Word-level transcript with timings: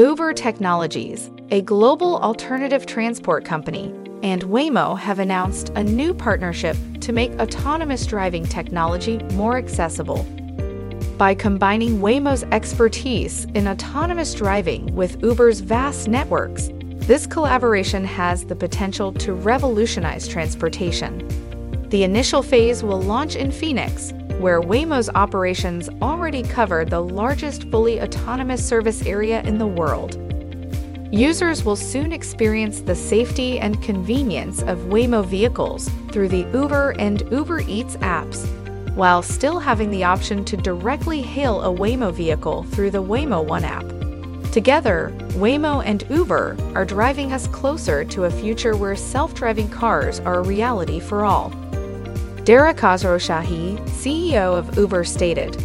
Uber 0.00 0.32
Technologies, 0.32 1.30
a 1.50 1.60
global 1.60 2.16
alternative 2.22 2.86
transport 2.86 3.44
company, 3.44 3.92
and 4.22 4.44
Waymo 4.44 4.98
have 4.98 5.18
announced 5.18 5.72
a 5.74 5.84
new 5.84 6.14
partnership 6.14 6.74
to 7.00 7.12
make 7.12 7.38
autonomous 7.38 8.06
driving 8.06 8.46
technology 8.46 9.18
more 9.34 9.58
accessible. 9.58 10.22
By 11.18 11.34
combining 11.34 11.98
Waymo's 11.98 12.44
expertise 12.44 13.44
in 13.54 13.68
autonomous 13.68 14.32
driving 14.32 14.86
with 14.96 15.22
Uber's 15.22 15.60
vast 15.60 16.08
networks, 16.08 16.70
this 17.00 17.26
collaboration 17.26 18.02
has 18.06 18.46
the 18.46 18.56
potential 18.56 19.12
to 19.12 19.34
revolutionize 19.34 20.26
transportation. 20.26 21.28
The 21.90 22.04
initial 22.04 22.42
phase 22.42 22.82
will 22.82 23.02
launch 23.02 23.36
in 23.36 23.52
Phoenix, 23.52 24.14
where 24.40 24.62
Waymo's 24.62 25.10
operations 25.10 25.90
already 26.00 26.42
cover 26.42 26.86
the 26.86 27.00
largest 27.00 27.64
fully 27.64 28.00
autonomous 28.00 28.66
service 28.66 29.04
area 29.04 29.42
in 29.42 29.58
the 29.58 29.66
world. 29.66 30.16
Users 31.12 31.62
will 31.62 31.76
soon 31.76 32.10
experience 32.10 32.80
the 32.80 32.94
safety 32.94 33.58
and 33.58 33.82
convenience 33.82 34.62
of 34.62 34.78
Waymo 34.78 35.26
vehicles 35.26 35.90
through 36.10 36.28
the 36.28 36.48
Uber 36.54 36.92
and 36.98 37.20
Uber 37.30 37.60
Eats 37.60 37.96
apps, 37.96 38.46
while 38.94 39.20
still 39.22 39.58
having 39.58 39.90
the 39.90 40.04
option 40.04 40.44
to 40.46 40.56
directly 40.56 41.20
hail 41.20 41.60
a 41.62 41.68
Waymo 41.68 42.10
vehicle 42.10 42.62
through 42.62 42.92
the 42.92 43.02
Waymo 43.02 43.44
One 43.44 43.64
app. 43.64 43.84
Together, 44.52 45.12
Waymo 45.32 45.84
and 45.84 46.04
Uber 46.08 46.56
are 46.74 46.84
driving 46.84 47.32
us 47.32 47.46
closer 47.48 48.04
to 48.06 48.24
a 48.24 48.30
future 48.30 48.76
where 48.76 48.96
self 48.96 49.34
driving 49.34 49.68
cars 49.68 50.18
are 50.20 50.38
a 50.38 50.44
reality 50.44 50.98
for 50.98 51.24
all. 51.24 51.52
Dara 52.44 52.72
Khosrowshahi, 52.72 53.78
CEO 53.90 54.56
of 54.56 54.76
Uber, 54.76 55.04
stated 55.04 55.56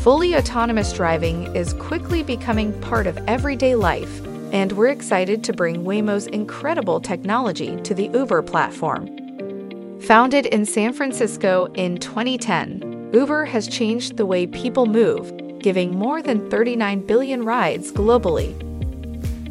Fully 0.00 0.34
autonomous 0.34 0.92
driving 0.92 1.54
is 1.54 1.72
quickly 1.74 2.22
becoming 2.22 2.78
part 2.80 3.06
of 3.06 3.16
everyday 3.28 3.76
life 3.76 4.20
and 4.52 4.72
we're 4.72 4.88
excited 4.88 5.42
to 5.44 5.52
bring 5.52 5.84
Waymo's 5.84 6.26
incredible 6.28 7.00
technology 7.00 7.76
to 7.82 7.94
the 7.94 8.08
Uber 8.14 8.42
platform. 8.42 10.00
Founded 10.02 10.46
in 10.46 10.64
San 10.64 10.92
Francisco 10.92 11.66
in 11.74 11.98
2010, 11.98 13.10
Uber 13.12 13.44
has 13.46 13.66
changed 13.66 14.16
the 14.16 14.26
way 14.26 14.46
people 14.46 14.86
move, 14.86 15.32
giving 15.60 15.96
more 15.96 16.20
than 16.20 16.50
39 16.50 17.06
billion 17.06 17.44
rides 17.44 17.90
globally. 17.90 18.54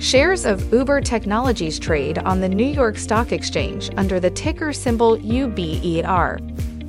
Shares 0.01 0.45
of 0.45 0.71
Uber 0.73 1.01
Technologies 1.01 1.79
trade 1.79 2.17
on 2.19 2.41
the 2.41 2.49
New 2.49 2.65
York 2.65 2.97
Stock 2.97 3.31
Exchange 3.31 3.89
under 3.97 4.19
the 4.19 4.29
ticker 4.29 4.73
symbol 4.73 5.17
UBER. 5.17 6.52